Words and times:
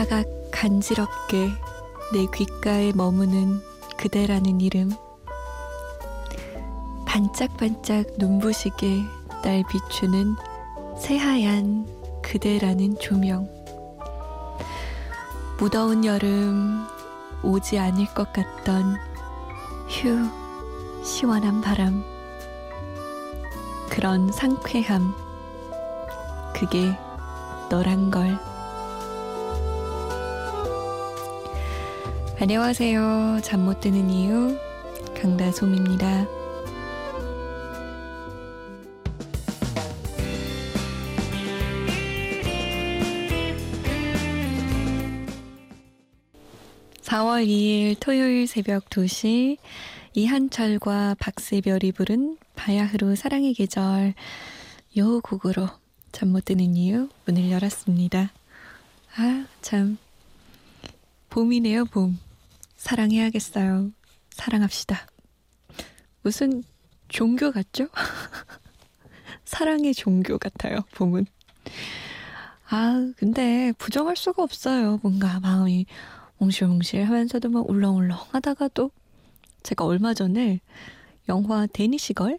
사각 0.00 0.24
간지럽게 0.50 1.50
내 2.14 2.26
귓가에 2.34 2.92
머무는 2.94 3.60
그대라는 3.98 4.62
이름. 4.62 4.90
반짝반짝 7.04 8.06
눈부시게 8.16 9.02
날 9.42 9.62
비추는 9.68 10.36
새하얀 10.98 11.86
그대라는 12.22 12.98
조명. 12.98 13.46
무더운 15.58 16.06
여름 16.06 16.86
오지 17.42 17.78
않을 17.78 18.06
것 18.14 18.32
같던 18.32 18.96
휴 19.86 21.04
시원한 21.04 21.60
바람. 21.60 22.02
그런 23.90 24.32
상쾌함. 24.32 25.14
그게 26.54 26.96
너란 27.68 28.10
걸 28.10 28.38
안녕하세요. 32.40 33.40
잠 33.42 33.66
못 33.66 33.80
드는 33.80 34.08
이유 34.08 34.56
강다솜입니다. 35.14 36.26
(4월 47.02 47.46
2일) 47.46 47.96
토요일 48.00 48.46
새벽 48.46 48.88
2시 48.88 49.58
이한철과 50.14 51.16
박세별이 51.18 51.92
부른 51.92 52.38
바야흐로 52.56 53.16
사랑의 53.16 53.54
계절 53.54 54.14
요 54.96 55.20
곡으로 55.20 55.68
잠 56.12 56.30
못 56.30 56.44
드는 56.46 56.76
이유 56.76 57.08
문을 57.26 57.50
열었습니다. 57.50 58.32
아, 59.16 59.46
참. 59.60 59.98
봄이네요, 61.28 61.84
봄. 61.86 62.18
사랑해야겠어요. 62.80 63.92
사랑합시다. 64.30 65.06
무슨 66.22 66.64
종교 67.08 67.52
같죠? 67.52 67.88
사랑의 69.44 69.92
종교 69.92 70.38
같아요, 70.38 70.78
봄은. 70.94 71.26
아, 72.70 73.12
근데 73.18 73.72
부정할 73.76 74.16
수가 74.16 74.42
없어요. 74.42 74.98
뭔가 75.02 75.40
마음이 75.40 75.84
몽실몽실 76.38 77.04
하면서도 77.04 77.50
막 77.50 77.68
울렁울렁 77.68 78.16
하다가도 78.30 78.90
제가 79.62 79.84
얼마 79.84 80.14
전에 80.14 80.60
영화 81.28 81.66
데니시걸을 81.66 82.38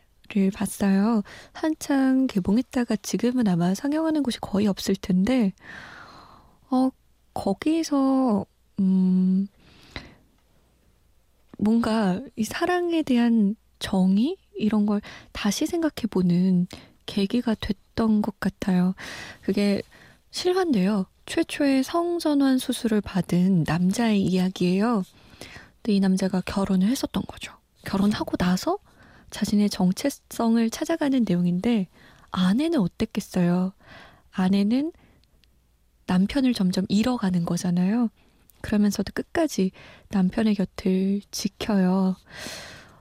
봤어요. 0.56 1.22
한창 1.54 2.26
개봉했다가 2.26 2.96
지금은 2.96 3.48
아마 3.48 3.76
상영하는 3.76 4.24
곳이 4.24 4.40
거의 4.40 4.66
없을 4.66 4.96
텐데, 4.96 5.54
어, 6.72 6.90
거기서, 7.36 8.48
음, 8.80 9.48
뭔가 11.62 12.20
이 12.36 12.44
사랑에 12.44 13.04
대한 13.04 13.56
정의 13.78 14.36
이런 14.56 14.88
걸 14.88 15.00
다시 15.32 15.68
생각해 15.68 16.08
보는 16.10 16.68
계기가 17.06 17.56
됐던 17.56 18.24
것 18.24 18.40
같아요. 18.40 18.96
그게 19.44 19.82
실화인데요. 20.32 21.06
최초의 21.28 21.84
성전환 21.84 22.58
수술을 22.58 23.02
받은 23.02 23.64
남자의 23.68 24.22
이야기예요. 24.24 25.04
근데 25.76 25.94
이 25.94 26.00
남자가 26.00 26.42
결혼을 26.42 26.88
했었던 26.88 27.24
거죠. 27.28 27.54
결혼하고 27.86 28.38
나서 28.38 28.80
자신의 29.30 29.70
정체성을 29.70 30.68
찾아가는 30.72 31.24
내용인데 31.28 31.88
아내는 32.32 32.80
어땠겠어요? 32.80 33.74
아내는 34.32 34.92
남편을 36.08 36.54
점점 36.54 36.86
잃어가는 36.90 37.46
거잖아요. 37.46 38.10
그러면서도 38.62 39.12
끝까지 39.14 39.72
남편의 40.10 40.56
곁을 40.56 41.22
지켜요. 41.32 42.16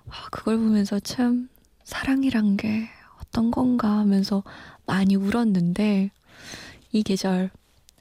아, 0.09 0.28
그걸 0.31 0.59
보면서 0.59 0.98
참 0.98 1.48
사랑이란 1.84 2.56
게 2.56 2.88
어떤 3.21 3.50
건가 3.50 3.99
하면서 3.99 4.43
많이 4.87 5.15
울었는데 5.16 6.10
이 6.93 7.03
계절 7.03 7.50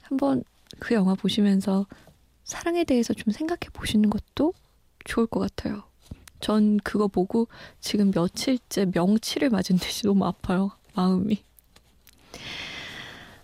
한번 0.02 0.42
그 0.78 0.94
영화 0.94 1.14
보시면서 1.14 1.86
사랑에 2.44 2.84
대해서 2.84 3.14
좀 3.14 3.32
생각해 3.32 3.70
보시는 3.72 4.10
것도 4.10 4.54
좋을 5.04 5.26
것 5.26 5.40
같아요. 5.40 5.84
전 6.40 6.78
그거 6.78 7.06
보고 7.06 7.48
지금 7.80 8.10
며칠째 8.10 8.86
명치를 8.92 9.50
맞은 9.50 9.76
듯이 9.76 10.02
너무 10.04 10.24
아파요. 10.24 10.72
마음이. 10.94 11.42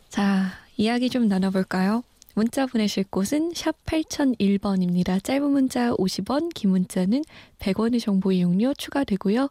자, 0.08 0.50
이야기 0.76 1.10
좀 1.10 1.28
나눠볼까요? 1.28 2.02
문자 2.36 2.66
보내실 2.66 3.04
곳은 3.04 3.52
샵 3.54 3.82
8001번입니다. 3.86 5.24
짧은 5.24 5.50
문자 5.50 5.92
50원, 5.92 6.52
긴 6.52 6.68
문자는 6.68 7.22
100원의 7.60 7.98
정보 7.98 8.30
이용료 8.30 8.74
추가되고요. 8.74 9.48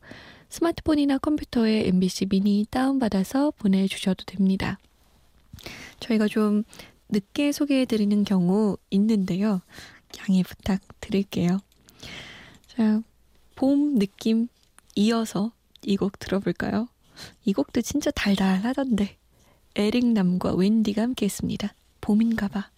스마트폰이나 0.50 1.18
컴퓨터에 1.18 1.88
MBC 1.88 2.28
미니 2.28 2.64
다운받아서 2.70 3.54
보내주셔도 3.58 4.24
됩니다. 4.26 4.78
저희가 6.00 6.28
좀 6.28 6.64
늦게 7.10 7.54
소개해드리는 7.54 8.24
경우 8.24 8.78
있는데요. 8.92 9.62
양해 10.20 10.44
부탁드릴게요. 10.44 11.58
자, 12.68 13.02
봄 13.56 13.98
느낌 13.98 14.48
이어서 14.94 15.52
이 15.82 15.98
곡 15.98 16.20
들어볼까요? 16.20 16.88
이 17.46 17.54
곡도 17.54 17.82
진짜 17.82 18.12
달달하던데. 18.12 19.18
에릭남과 19.76 20.54
웬디가 20.54 21.02
함께 21.02 21.26
했습니다. 21.26 21.74
봄인가봐. 22.02 22.75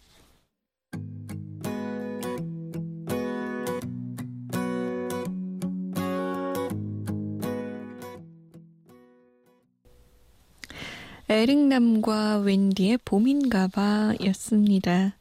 에릭남과 11.30 12.40
웬디의 12.40 13.00
봄인가봐 13.04 14.16
였습니다. 14.28 15.18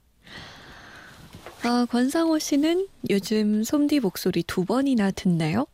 아, 1.64 1.84
권상호 1.90 2.38
씨는 2.38 2.86
요즘 3.10 3.64
솜디 3.64 3.98
목소리 4.00 4.44
두 4.44 4.64
번이나 4.64 5.10
듣나요? 5.10 5.66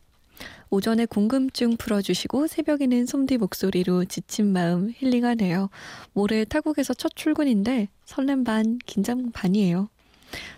오전에 0.70 1.04
궁금증 1.04 1.76
풀어주시고 1.76 2.47
새벽에는 2.47 3.04
솜디 3.04 3.37
목소리로 3.37 4.06
지친 4.06 4.54
마음 4.54 4.91
힐링하네요. 4.97 5.69
모레 6.15 6.47
타국에서 6.47 6.94
첫 6.94 7.12
출근인데 7.14 7.88
설렘 8.06 8.43
반, 8.43 8.78
긴장 8.87 9.32
반이에요. 9.32 9.91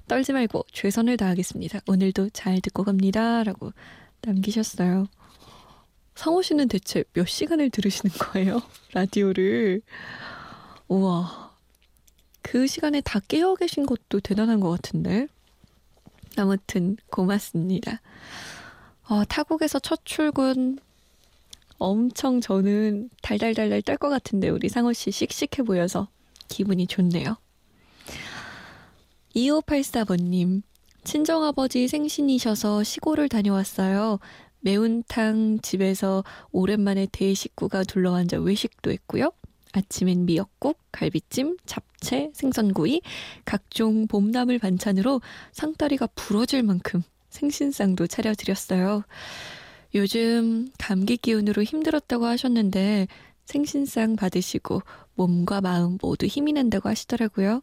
떨지 0.06 0.33
말고 0.33 0.67
최선을 0.71 1.17
다하겠습니다. 1.17 1.81
오늘도 1.89 2.31
잘 2.31 2.61
듣고 2.61 2.85
갑니다. 2.85 3.43
라고 3.43 3.73
남기셨어요. 4.21 5.09
상호 6.14 6.42
씨는 6.42 6.69
대체 6.69 7.04
몇 7.12 7.26
시간을 7.26 7.70
들으시는 7.70 8.14
거예요? 8.16 8.62
라디오를. 8.92 9.82
우와. 10.88 11.52
그 12.42 12.66
시간에 12.66 13.00
다 13.00 13.20
깨어 13.26 13.56
계신 13.56 13.86
것도 13.86 14.20
대단한 14.20 14.60
것 14.60 14.70
같은데. 14.70 15.26
아무튼 16.36 16.96
고맙습니다. 17.11 18.00
어, 19.08 19.25
타국에서 19.25 19.78
첫 19.78 20.00
출근 20.05 20.78
엄청 21.78 22.40
저는 22.40 23.10
달달달달 23.22 23.82
떨 23.82 23.96
것 23.99 24.08
같은데 24.08 24.49
우리 24.49 24.69
상호 24.69 24.93
씨 24.93 25.10
씩씩해 25.10 25.64
보여서 25.67 26.08
기분이 26.49 26.87
좋네요. 26.87 27.37
2584번님, 29.34 30.62
친정아버지 31.02 31.88
생신이셔서 31.88 32.84
시골을 32.84 33.28
다녀왔어요. 33.28 34.20
매운탕 34.64 35.58
집에서 35.61 36.25
오랜만에 36.50 37.06
대식구가 37.12 37.84
둘러앉아 37.84 38.38
외식도 38.38 38.90
했고요. 38.90 39.31
아침엔 39.72 40.25
미역국, 40.25 40.78
갈비찜, 40.90 41.58
잡채, 41.66 42.31
생선구이, 42.32 43.02
각종 43.44 44.06
봄나물 44.06 44.58
반찬으로 44.58 45.20
상다리가 45.52 46.06
부러질 46.14 46.62
만큼 46.62 47.02
생신상도 47.28 48.06
차려드렸어요. 48.06 49.05
요즘 49.94 50.69
감기 50.78 51.19
기운으로 51.19 51.62
힘들었다고 51.62 52.25
하셨는데 52.25 53.06
생신상 53.44 54.17
받으시고 54.17 54.81
몸과 55.14 55.60
마음 55.60 55.99
모두 56.00 56.26
힘이 56.26 56.55
난다고 56.55 56.88
하시더라고요. 56.88 57.60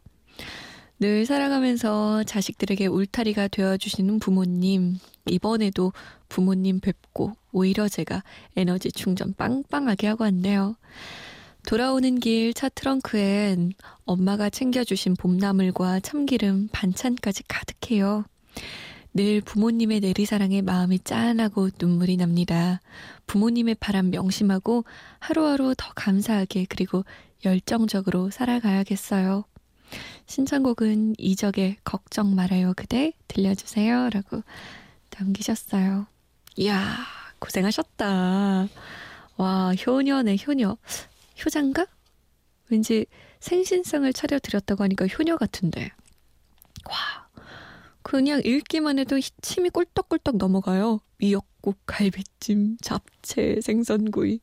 늘 1.02 1.26
사랑하면서 1.26 2.22
자식들에게 2.22 2.86
울타리가 2.86 3.48
되어주시는 3.48 4.20
부모님. 4.20 4.98
이번에도 5.26 5.92
부모님 6.28 6.78
뵙고 6.78 7.32
오히려 7.50 7.88
제가 7.88 8.22
에너지 8.54 8.92
충전 8.92 9.34
빵빵하게 9.34 10.06
하고 10.06 10.22
왔네요. 10.22 10.76
돌아오는 11.66 12.20
길 12.20 12.54
차 12.54 12.68
트렁크엔 12.68 13.72
엄마가 14.04 14.48
챙겨주신 14.48 15.16
봄나물과 15.16 15.98
참기름, 15.98 16.68
반찬까지 16.70 17.42
가득해요. 17.48 18.24
늘 19.12 19.40
부모님의 19.40 19.98
내리사랑에 19.98 20.62
마음이 20.62 21.00
짠하고 21.00 21.70
눈물이 21.80 22.16
납니다. 22.16 22.80
부모님의 23.26 23.74
바람 23.80 24.10
명심하고 24.10 24.84
하루하루 25.18 25.74
더 25.76 25.92
감사하게 25.96 26.66
그리고 26.68 27.04
열정적으로 27.44 28.30
살아가야겠어요. 28.30 29.46
신청곡은 30.32 31.16
이적의 31.18 31.76
걱정 31.84 32.34
말아요 32.34 32.72
그대 32.74 33.12
들려주세요. 33.28 34.08
라고 34.08 34.42
남기셨어요. 35.18 36.06
이야, 36.56 36.96
고생하셨다. 37.38 38.68
와, 39.36 39.74
효녀네, 39.74 40.38
효녀. 40.46 40.78
효장가? 41.44 41.84
왠지 42.70 43.04
생신상을 43.40 44.10
차려드렸다고 44.10 44.82
하니까 44.84 45.06
효녀 45.06 45.36
같은데. 45.36 45.90
와, 46.88 47.28
그냥 48.00 48.40
읽기만 48.42 48.98
해도 48.98 49.20
침이 49.42 49.68
꿀떡꿀떡 49.68 50.38
넘어가요. 50.38 51.00
미역국, 51.18 51.78
갈비찜, 51.84 52.78
잡채, 52.80 53.60
생선구이. 53.60 54.40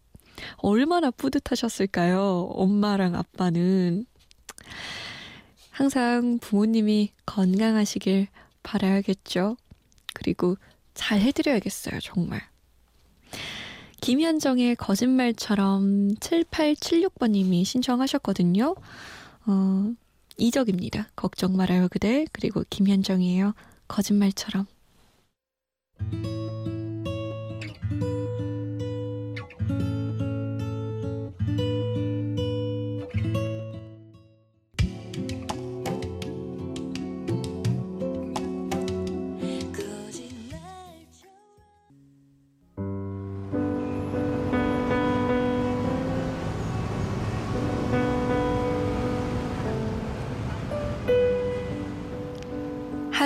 얼마나 0.58 1.10
뿌듯하셨을까요? 1.10 2.52
엄마랑 2.52 3.16
아빠는. 3.16 4.06
항상 5.80 6.40
부모님이 6.42 7.14
건강하시길 7.26 8.28
바라야겠죠. 8.64 9.56
그리고 10.14 10.58
잘 10.94 11.22
해드려야겠어요, 11.22 12.02
정말. 12.02 12.42
김현정의 14.02 14.76
거짓말처럼 14.76 16.16
7876번님이 16.16 17.64
신청하셨거든요. 17.64 18.76
어, 19.46 19.94
이적입니다. 20.36 21.08
걱정 21.16 21.56
말아요, 21.56 21.88
그대. 21.88 22.26
그리고 22.34 22.66
김현정이에요. 22.70 23.54
거짓말처럼. 23.88 24.66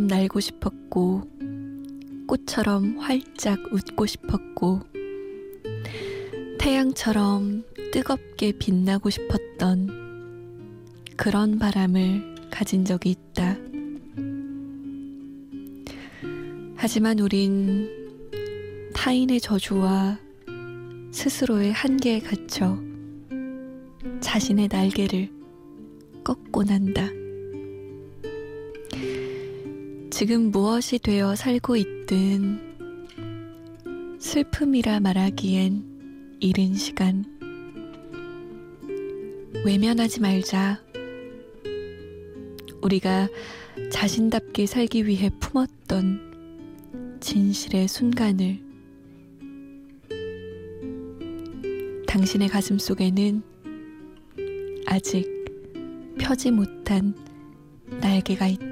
새처럼 0.00 0.06
날고 0.06 0.40
싶었고, 0.40 1.22
꽃처럼 2.26 2.98
활짝 2.98 3.58
웃고 3.72 4.06
싶었고, 4.06 4.80
태양처럼 6.58 7.64
뜨겁게 7.92 8.52
빛나고 8.52 9.10
싶었던 9.10 9.88
그런 11.16 11.58
바람을 11.58 12.48
가진 12.50 12.84
적이 12.84 13.10
있다. 13.10 13.56
하지만 16.76 17.18
우린 17.18 17.88
타인의 18.94 19.40
저주와 19.40 20.18
스스로의 21.12 21.72
한계에 21.72 22.20
갇혀 22.20 22.78
자신의 24.20 24.68
날개를 24.68 25.30
꺾고 26.24 26.64
난다. 26.64 27.19
지금 30.20 30.50
무엇이 30.50 30.98
되어 30.98 31.34
살고 31.34 31.76
있든 31.76 32.60
슬픔이라 34.18 35.00
말하기엔 35.00 36.36
이른 36.40 36.74
시간. 36.74 37.24
외면하지 39.64 40.20
말자. 40.20 40.82
우리가 42.82 43.30
자신답게 43.90 44.66
살기 44.66 45.06
위해 45.06 45.30
품었던 45.40 47.16
진실의 47.22 47.88
순간을 47.88 48.60
당신의 52.06 52.48
가슴 52.48 52.78
속에는 52.78 53.42
아직 54.84 55.24
펴지 56.18 56.50
못한 56.50 57.14
날개가 58.02 58.48
있다. 58.48 58.69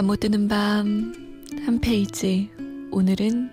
잠 0.00 0.06
못 0.06 0.20
드는 0.20 0.48
밤 0.48 1.12
한 1.66 1.78
페이지 1.78 2.50
오늘은 2.90 3.50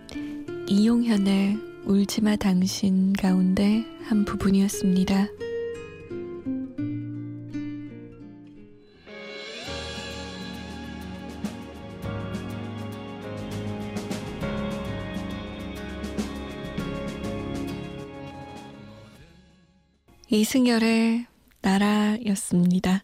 이용현의 0.70 1.58
울지마 1.86 2.38
당신 2.38 3.12
가운데 3.12 3.84
한 4.04 4.24
부분이었습니다. 4.24 5.27
이승열의 20.30 21.25
나라였습니다. 21.62 23.04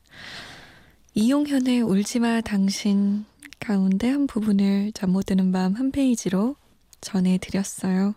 이용현의 1.13 1.81
울지마 1.81 2.39
당신 2.39 3.25
가운데 3.63 4.09
한 4.09 4.27
부분을 4.27 4.91
잠 4.91 5.11
못 5.11 5.25
드는 5.27 5.51
밤 5.53 5.73
한 5.75 5.91
페이지로 5.91 6.55
전해드렸어요. 7.01 8.13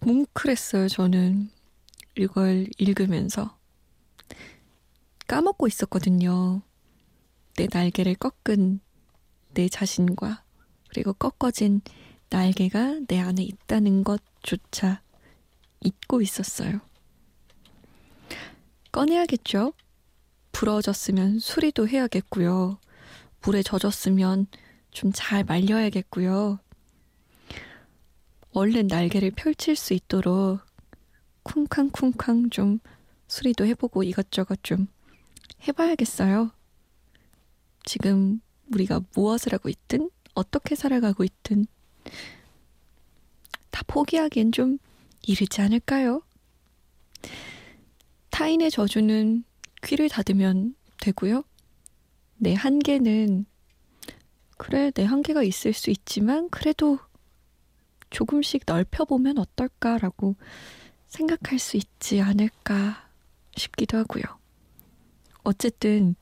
뭉클했어요, 0.00 0.88
저는. 0.88 1.48
이걸 2.16 2.68
읽으면서. 2.78 3.56
까먹고 5.26 5.66
있었거든요. 5.66 6.60
내 7.56 7.66
날개를 7.72 8.14
꺾은 8.16 8.80
내 9.54 9.68
자신과, 9.68 10.44
그리고 10.90 11.14
꺾어진 11.14 11.80
날개가 12.28 13.00
내 13.08 13.20
안에 13.20 13.42
있다는 13.42 14.04
것조차 14.04 15.02
잊고 15.80 16.20
있었어요. 16.20 16.80
꺼내야겠죠? 18.92 19.72
부러졌으면 20.52 21.38
수리도 21.38 21.88
해야겠고요. 21.88 22.78
물에 23.44 23.62
젖었으면 23.62 24.46
좀 24.90 25.12
잘 25.12 25.44
말려야겠고요. 25.44 26.58
얼른 28.52 28.86
날개를 28.86 29.32
펼칠 29.32 29.74
수 29.74 29.92
있도록 29.92 30.60
쿵쾅쿵쾅 31.42 32.50
좀 32.50 32.78
수리도 33.26 33.66
해보고 33.66 34.04
이것저것 34.04 34.62
좀 34.62 34.86
해봐야겠어요. 35.66 36.52
지금 37.84 38.40
우리가 38.72 39.00
무엇을 39.14 39.52
하고 39.52 39.68
있든 39.68 40.10
어떻게 40.34 40.74
살아가고 40.74 41.24
있든 41.24 41.66
다 43.70 43.82
포기하기엔 43.86 44.52
좀 44.52 44.78
이르지 45.26 45.60
않을까요? 45.60 46.22
타인의 48.30 48.70
저주는 48.70 49.44
귀를 49.82 50.08
닫으면 50.08 50.76
되고요. 51.00 51.42
내 52.44 52.52
한계는 52.52 53.46
그래 54.58 54.90
내 54.90 55.02
한계가 55.02 55.42
있을 55.42 55.72
수 55.72 55.90
있지만 55.90 56.50
그래도 56.50 56.98
조금씩 58.10 58.64
넓혀보면 58.66 59.38
어떨까라고 59.38 60.36
생각할 61.08 61.58
수 61.58 61.78
있지 61.78 62.20
않을까 62.20 63.08
싶기도 63.56 63.96
하고요. 63.96 64.22
어쨌든 65.42 66.16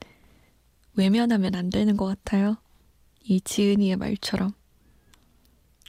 외면하면 0.94 1.56
안 1.56 1.70
되는 1.70 1.96
것 1.96 2.06
같아요. 2.06 2.56
이 3.24 3.40
지은이의 3.40 3.96
말처럼 3.96 4.52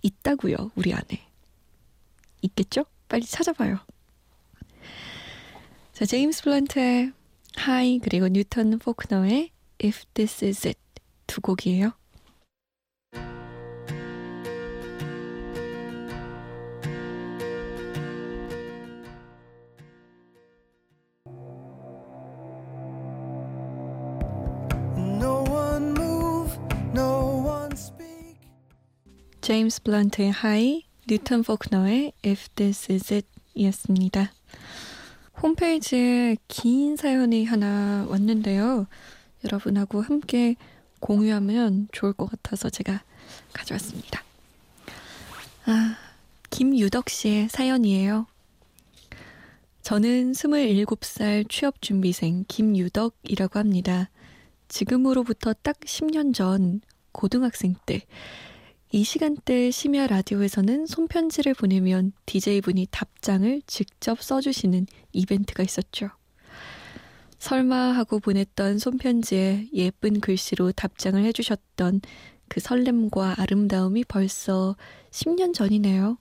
있다고요 0.01 0.71
우리 0.75 0.93
안에 0.93 1.29
있겠죠? 2.41 2.85
빨리 3.07 3.23
찾아봐요. 3.23 3.77
자 5.93 5.99
자, 5.99 6.05
제임스 6.05 6.41
블런트의 6.41 7.13
Hi 7.59 7.99
그리고 7.99 8.27
뉴턴 8.29 8.79
포크너의 8.79 9.52
If 9.83 10.05
This 10.13 10.45
Is 10.45 10.67
It 10.67 10.79
두 11.27 11.41
곡이에요. 11.41 11.91
제임스 29.41 29.83
블런트의 29.83 30.31
High, 30.31 30.83
뉴턴 31.09 31.43
포크너의 31.43 32.13
If 32.25 32.47
This 32.55 32.89
Is 32.89 33.13
It 33.13 33.27
이었습니다. 33.53 34.31
홈페이지에 35.41 36.37
긴 36.47 36.95
사연이 36.95 37.43
하나 37.43 38.07
왔는데요. 38.09 38.87
여러분하고 39.43 40.01
함께 40.01 40.55
공유하면 40.99 41.89
좋을 41.91 42.13
것 42.13 42.27
같아서 42.27 42.69
제가 42.69 43.03
가져왔습니다. 43.53 44.23
아, 45.65 45.97
김유덕 46.49 47.09
씨의 47.09 47.49
사연이에요. 47.49 48.27
저는 49.81 50.31
27살 50.31 51.49
취업준비생 51.49 52.45
김유덕이라고 52.47 53.59
합니다. 53.59 54.09
지금으로부터 54.69 55.53
딱 55.53 55.79
10년 55.81 56.33
전 56.33 56.81
고등학생 57.11 57.75
때 57.85 58.05
이 58.95 59.03
시간대 59.03 59.71
심야 59.71 60.05
라디오에서는 60.05 60.85
손편지를 60.85 61.55
보내면 61.55 62.11
DJ분이 62.27 62.89
답장을 62.91 63.63
직접 63.65 64.21
써주시는 64.21 64.85
이벤트가 65.13 65.63
있었죠. 65.63 66.11
설마 67.43 67.75
하고 67.75 68.21
보냈던 68.21 68.79
손편지에 68.79 69.67
예쁜 69.73 70.21
글씨로 70.21 70.71
답장을 70.71 71.21
해주셨던 71.21 71.99
그 72.47 72.61
설렘과 72.61 73.35
아름다움이 73.37 74.05
벌써 74.05 74.77
10년 75.11 75.53
전이네요. 75.53 76.17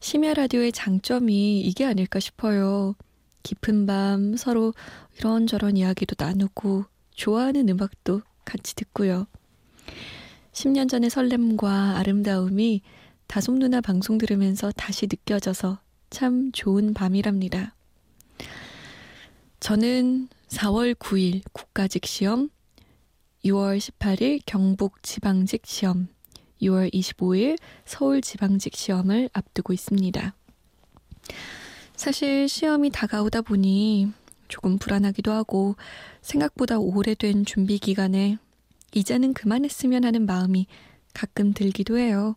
심야 0.00 0.34
라디오의 0.34 0.72
장점이 0.72 1.62
이게 1.62 1.86
아닐까 1.86 2.20
싶어요. 2.20 2.94
깊은 3.42 3.86
밤 3.86 4.36
서로 4.36 4.74
이런저런 5.16 5.78
이야기도 5.78 6.14
나누고 6.22 6.84
좋아하는 7.14 7.66
음악도 7.70 8.20
같이 8.44 8.74
듣고요. 8.74 9.26
10년 10.52 10.90
전의 10.90 11.08
설렘과 11.08 11.96
아름다움이 11.96 12.82
다솜 13.28 13.58
누나 13.60 13.80
방송 13.80 14.18
들으면서 14.18 14.70
다시 14.72 15.06
느껴져서 15.06 15.78
참 16.10 16.52
좋은 16.52 16.92
밤이랍니다. 16.92 17.75
저는 19.66 20.28
4월 20.46 20.94
9일 20.94 21.42
국가직 21.52 22.06
시험, 22.06 22.50
6월 23.44 23.78
18일 23.78 24.38
경북 24.46 25.02
지방직 25.02 25.66
시험, 25.66 26.06
6월 26.62 26.94
25일 26.94 27.58
서울 27.84 28.20
지방직 28.20 28.76
시험을 28.76 29.28
앞두고 29.32 29.72
있습니다. 29.72 30.36
사실 31.96 32.48
시험이 32.48 32.90
다가오다 32.90 33.42
보니 33.42 34.12
조금 34.46 34.78
불안하기도 34.78 35.32
하고 35.32 35.74
생각보다 36.20 36.78
오래된 36.78 37.44
준비 37.44 37.80
기간에 37.80 38.38
이제는 38.94 39.34
그만했으면 39.34 40.04
하는 40.04 40.26
마음이 40.26 40.68
가끔 41.12 41.52
들기도 41.52 41.98
해요. 41.98 42.36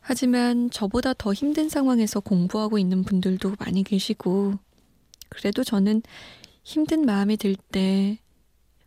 하지만 0.00 0.68
저보다 0.68 1.14
더 1.14 1.32
힘든 1.32 1.70
상황에서 1.70 2.20
공부하고 2.20 2.78
있는 2.78 3.04
분들도 3.04 3.56
많이 3.58 3.82
계시고, 3.82 4.58
그래도 5.34 5.64
저는 5.64 6.02
힘든 6.62 7.04
마음이 7.04 7.36
들 7.36 7.56
때 7.56 8.18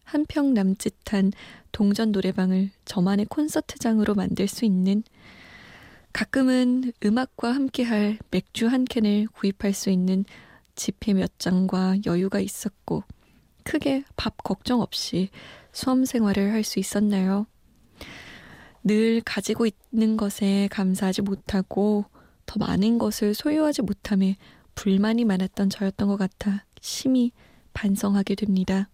한평 0.04 0.54
남짓한 0.54 1.34
동전 1.74 2.12
노래방을 2.13 2.72
저만의 2.86 3.25
콘서트장으로 3.25 4.16
만들 4.16 4.48
수 4.48 4.63
있는 4.63 5.04
가끔은 6.13 6.94
음악과 7.04 7.51
함께할 7.51 8.18
맥주 8.32 8.68
한 8.68 8.86
캔을 8.86 9.27
구입할 9.34 9.74
수 9.74 9.89
있는 9.89 10.24
지폐 10.75 11.13
몇 11.13 11.38
장과 11.38 11.98
여유가 12.06 12.39
있었고, 12.39 13.04
크게 13.63 14.04
밥 14.16 14.42
걱정 14.44 14.82
없이 14.82 15.30
수험 15.74 16.06
생활을 16.06 16.54
할 16.54 16.63
수 16.63 16.80
있었나요? 16.80 17.46
늘 18.84 19.22
가지고 19.25 19.66
있는 19.68 20.16
것에 20.16 20.70
감사하지 20.72 21.22
못하고 21.22 22.06
더 22.46 22.58
많은 22.60 22.98
것을 22.98 23.34
소유하지 23.34 23.82
못함에 23.82 24.38
불만이 24.78 25.26
많았던 25.26 25.72
저였던 25.72 26.08
것 26.08 26.18
같아 26.18 26.64
심히 26.80 27.32
반성하게 27.74 28.36
됩니다. 28.36 28.90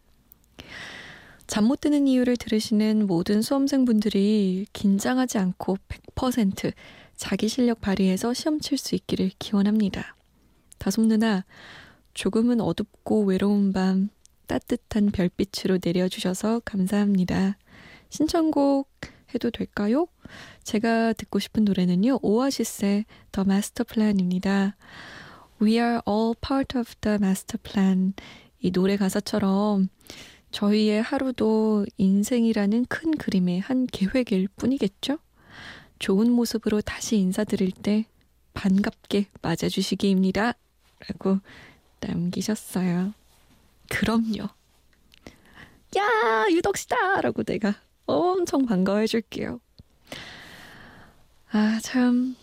잠 1.46 1.66
못 1.66 1.82
드는 1.82 2.08
이유를 2.08 2.38
들으시는 2.38 3.06
모든 3.06 3.42
수험생분들이 3.42 4.66
긴장하지 4.72 5.38
않고 5.40 5.78
100% 6.16 6.74
자기 7.18 7.50
실력 7.50 7.82
발휘해서 7.82 8.34
시험 8.34 8.60
칠 8.60 8.78
수 8.78 8.96
있기를 8.96 9.32
기원합니다. 9.38 10.16
다솜 10.80 11.08
누나, 11.10 11.44
조금은 12.14 12.62
어둡고 12.62 13.26
외로운 13.26 13.74
밤 13.74 14.10
따뜻한 14.48 15.12
별빛으로 15.12 15.80
내려주셔서 15.84 16.62
감사합니다. 16.64 17.58
신청곡 18.10 18.90
해도 19.36 19.52
될까요? 19.52 20.08
제가 20.64 21.12
듣고 21.14 21.40
싶은 21.40 21.66
노래는요, 21.66 22.20
오아시스의 22.22 23.06
The 23.34 23.46
Master 23.46 23.86
Plan입니다. 23.86 24.76
We 25.64 25.80
are 25.80 26.02
all 26.06 26.36
part 26.42 26.78
of 26.78 26.94
the 27.00 27.16
master 27.16 27.58
plan. 27.58 28.16
이 28.60 28.70
노래 28.70 28.98
가사처럼 28.98 29.88
저희의 30.52 31.02
하루도 31.02 31.86
인생이라는 31.96 32.86
큰 32.90 33.12
그림의 33.16 33.62
한 33.62 33.88
계획일 33.88 34.50
뿐이겠죠? 34.58 35.20
좋은 36.00 36.30
모습으로 36.34 36.82
다시 36.82 37.16
인사드릴 37.16 37.72
때 37.72 38.06
반갑게 38.54 39.28
맞아주시기입니다. 39.42 40.56
라고 41.08 41.40
남기셨어요. 42.02 43.14
그럼요. 43.90 44.50
야, 45.96 46.46
유덕씨다! 46.52 47.22
라고 47.22 47.44
내가 47.44 47.76
엄청 48.06 48.66
반가워해 48.66 49.08
줄게요. 49.08 49.62
아, 51.52 51.80
참. 51.82 52.36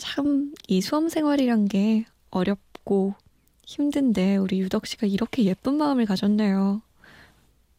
참, 0.00 0.54
이 0.66 0.80
수험 0.80 1.10
생활이란 1.10 1.68
게 1.68 2.06
어렵고 2.30 3.14
힘든데 3.66 4.36
우리 4.36 4.58
유덕 4.60 4.86
씨가 4.86 5.06
이렇게 5.06 5.44
예쁜 5.44 5.74
마음을 5.74 6.06
가졌네요. 6.06 6.80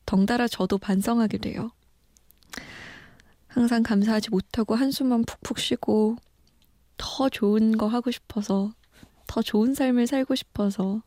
덩달아 0.05 0.47
저도 0.47 0.77
반성하게 0.77 1.39
돼요. 1.39 1.71
항상 3.47 3.81
감사하지 3.81 4.29
못하고 4.29 4.75
한숨만 4.75 5.25
푹푹 5.25 5.57
쉬고 5.57 6.15
더 6.95 7.27
좋은 7.27 7.75
거 7.75 7.87
하고 7.87 8.11
싶어서 8.11 8.71
더 9.25 9.41
좋은 9.41 9.73
삶을 9.73 10.05
살고 10.05 10.35
싶어서 10.35 11.01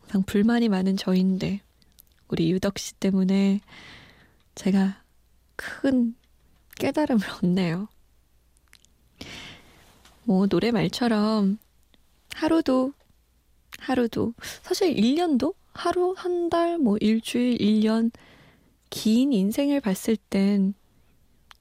항상 0.00 0.22
불만이 0.22 0.70
많은 0.70 0.96
저인데 0.96 1.60
우리 2.28 2.50
유덕 2.50 2.78
씨 2.78 2.94
때문에 2.94 3.60
제가 4.54 5.02
큰 5.54 6.14
깨달음을 6.78 7.22
얻네요. 7.42 7.88
뭐 10.28 10.46
노래 10.46 10.70
말처럼 10.70 11.58
하루도 12.34 12.92
하루도 13.78 14.34
사실 14.62 14.94
1년도 14.94 15.54
하루 15.72 16.14
한 16.16 16.50
달 16.50 16.78
뭐 16.78 16.98
일주일 17.00 17.58
1년 17.58 18.10
긴 18.90 19.32
인생을 19.32 19.80
봤을 19.80 20.16
땐 20.30 20.74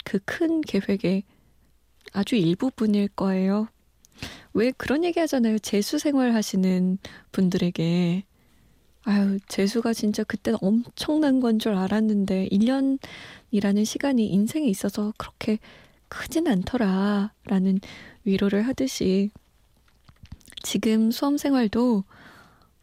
그 0.06 0.20
큰 0.26 0.62
계획의 0.62 1.24
아주 2.14 2.36
일부분일 2.36 3.10
거예요. 3.10 3.68
왜 4.54 4.72
그런 4.72 5.04
얘기 5.04 5.20
하잖아요. 5.20 5.60
재수 5.60 6.00
생활 6.00 6.34
하시는 6.36 6.98
분들에게. 7.32 8.24
아유, 9.04 9.40
재수가 9.48 9.94
진짜 9.94 10.24
그때는 10.24 10.60
엄청난 10.62 11.40
건 11.42 11.60
줄 11.60 11.74
알았는데, 11.76 12.50
1년이라는 12.52 13.86
시간이 13.86 14.28
인생에 14.28 14.66
있어서 14.68 15.14
그렇게 15.18 15.60
크진 16.10 16.48
않더라. 16.48 17.34
라는 17.46 17.80
위로를 18.28 18.68
하듯이, 18.68 19.32
지금 20.62 21.12
수험 21.12 21.38
생활도 21.38 22.04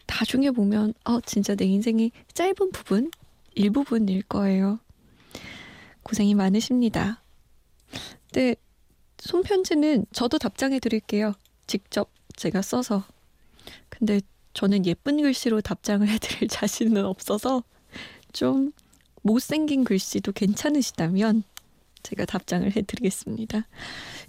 나중에 0.06 0.50
보면, 0.50 0.94
어, 1.04 1.20
진짜 1.20 1.54
내 1.54 1.66
인생이 1.66 2.10
짧은 2.32 2.72
부분? 2.72 3.10
일부분일 3.54 4.22
거예요. 4.22 4.80
고생이 6.02 6.34
많으십니다. 6.34 7.22
근데 8.32 8.56
손편지는 9.18 10.06
저도 10.12 10.38
답장해 10.38 10.80
드릴게요. 10.80 11.34
직접 11.66 12.10
제가 12.36 12.62
써서. 12.62 13.04
근데 13.88 14.20
저는 14.54 14.86
예쁜 14.86 15.20
글씨로 15.20 15.60
답장을 15.60 16.06
해드릴 16.08 16.48
자신은 16.48 17.04
없어서 17.04 17.62
좀 18.32 18.72
못생긴 19.22 19.84
글씨도 19.84 20.32
괜찮으시다면 20.32 21.44
제가 22.04 22.24
답장을 22.26 22.70
해드리겠습니다. 22.76 23.66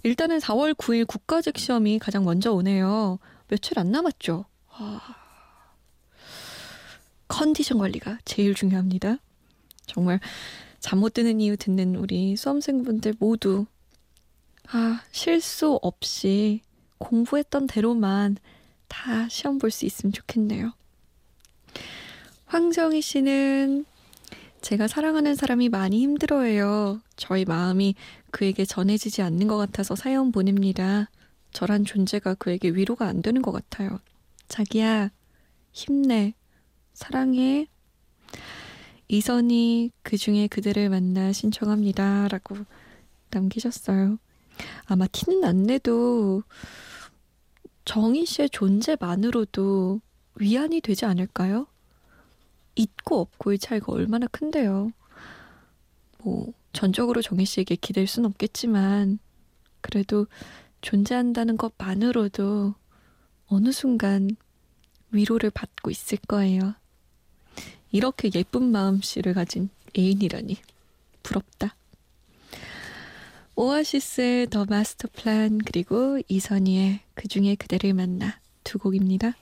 일단은 0.02 0.38
4월 0.38 0.74
9일 0.74 1.06
국가직 1.06 1.58
시험이 1.58 1.98
가장 2.00 2.24
먼저 2.24 2.52
오네요. 2.52 3.18
며칠 3.48 3.78
안 3.78 3.92
남았죠. 3.92 4.46
아, 4.70 5.00
컨디션 7.28 7.78
관리가 7.78 8.18
제일 8.24 8.54
중요합니다. 8.54 9.18
정말 9.86 10.18
잠 10.80 10.98
못 11.00 11.14
드는 11.14 11.40
이유 11.40 11.56
듣는 11.56 11.96
우리 11.96 12.36
수험생분들 12.36 13.14
모두 13.18 13.66
아, 14.72 15.02
실수 15.12 15.78
없이 15.82 16.60
공부했던 16.98 17.66
대로만 17.66 18.36
다 18.88 19.28
시험 19.28 19.58
볼 19.58 19.70
수 19.70 19.84
있으면 19.84 20.12
좋겠네요. 20.12 20.72
황정희 22.46 23.02
씨는 23.02 23.84
제가 24.66 24.88
사랑하는 24.88 25.36
사람이 25.36 25.68
많이 25.68 26.00
힘들어해요. 26.00 27.00
저희 27.14 27.44
마음이 27.44 27.94
그에게 28.32 28.64
전해지지 28.64 29.22
않는 29.22 29.46
것 29.46 29.56
같아서 29.56 29.94
사연 29.94 30.32
보냅니다. 30.32 31.08
저란 31.52 31.84
존재가 31.84 32.34
그에게 32.34 32.70
위로가 32.70 33.06
안 33.06 33.22
되는 33.22 33.42
것 33.42 33.52
같아요. 33.52 34.00
자기야, 34.48 35.10
힘내. 35.70 36.34
사랑해. 36.94 37.68
이선이 39.06 39.92
그 40.02 40.16
중에 40.16 40.48
그들을 40.48 40.88
만나 40.88 41.32
신청합니다. 41.32 42.26
라고 42.26 42.56
남기셨어요. 43.30 44.18
아마 44.86 45.06
티는 45.06 45.44
안 45.44 45.62
내도 45.62 46.42
정희 47.84 48.26
씨의 48.26 48.50
존재만으로도 48.50 50.00
위안이 50.40 50.80
되지 50.80 51.04
않을까요? 51.04 51.68
있고 52.76 53.20
없고의 53.20 53.58
차이가 53.58 53.92
얼마나 53.92 54.26
큰데요. 54.26 54.92
뭐, 56.22 56.52
전적으로 56.72 57.22
정희 57.22 57.44
씨에게 57.44 57.76
기댈 57.76 58.06
순 58.06 58.24
없겠지만, 58.24 59.18
그래도 59.80 60.26
존재한다는 60.80 61.56
것만으로도 61.56 62.74
어느 63.46 63.72
순간 63.72 64.30
위로를 65.10 65.50
받고 65.50 65.90
있을 65.90 66.18
거예요. 66.28 66.74
이렇게 67.90 68.30
예쁜 68.34 68.70
마음씨를 68.70 69.34
가진 69.34 69.70
애인이라니. 69.96 70.58
부럽다. 71.22 71.74
오아시스의 73.56 74.48
더 74.48 74.66
마스터 74.66 75.08
플랜 75.12 75.58
그리고 75.58 76.20
이선희의 76.28 77.00
그중에 77.14 77.54
그대를 77.54 77.94
만나 77.94 78.38
두 78.62 78.78
곡입니다. 78.78 79.34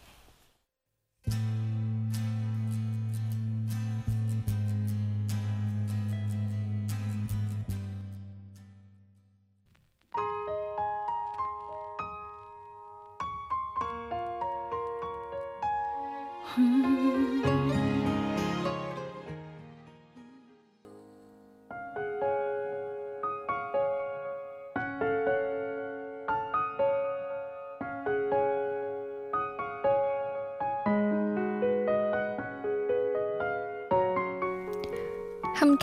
함께 16.57 16.63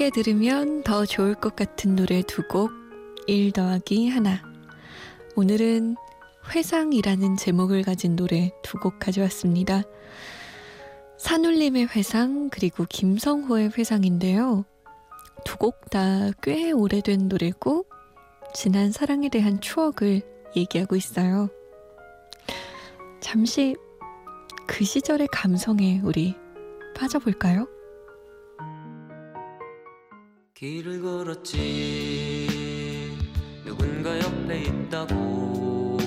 들으면 0.10 0.84
더 0.84 1.06
좋을 1.06 1.36
것 1.36 1.58
같은 1.58 1.98
노래 1.98 2.22
두 2.22 2.48
곡, 2.48 2.72
1 3.28 3.52
더하기 3.52 4.08
하나. 4.08 4.42
오늘은 5.36 5.98
회상이라는 6.56 7.36
제목을 7.36 7.84
가진 7.84 8.16
노래 8.16 8.52
두 8.64 8.80
곡 8.80 9.00
가져왔습니다. 9.00 9.84
산울림의 11.22 11.88
회상, 11.96 12.50
그리고 12.50 12.84
김성호의 12.90 13.72
회상인데요. 13.78 14.66
두 15.46 15.58
곡 15.58 15.90
다 15.92 16.32
꽤 16.42 16.72
오래된 16.72 17.28
노래고, 17.28 17.86
지난 18.56 18.92
사랑에 18.92 19.30
대한 19.30 19.62
추억을 19.62 20.24
얘기하고 20.56 20.96
있어요. 20.96 21.50
잠시 23.20 23.76
그 24.66 24.84
시절의 24.84 25.28
감성에 25.32 26.02
우리 26.04 26.36
빠져볼까요? 26.96 27.68
길을 30.56 31.02
걸었지 31.04 32.48
누군가 33.64 34.18
옆에 34.20 34.64
있다고 34.64 35.98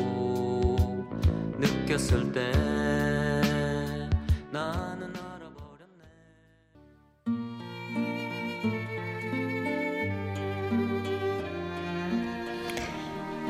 느꼈을 1.59 2.33
때나 4.51 4.84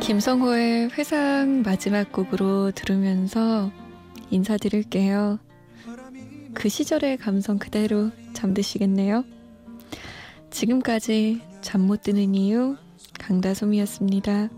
김성호의 0.00 0.90
회상 0.90 1.62
마지막 1.64 2.12
곡으로 2.12 2.70
들으면서 2.72 3.70
인사드릴게요. 4.30 5.38
그 6.52 6.68
시절의 6.68 7.16
감성 7.16 7.58
그대로 7.58 8.10
잠드시겠네요. 8.34 9.24
지금까지 10.50 11.40
잠 11.62 11.80
못 11.80 12.02
드는 12.02 12.34
이유 12.34 12.76
강다솜이었습니다. 13.18 14.50